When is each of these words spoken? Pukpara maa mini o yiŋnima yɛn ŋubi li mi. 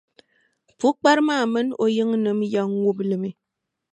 Pukpara 0.79 1.21
maa 1.27 1.45
mini 1.53 1.71
o 1.83 1.85
yiŋnima 1.95 2.45
yɛn 2.53 2.69
ŋubi 2.83 3.03
li 3.09 3.17
mi. 3.21 3.29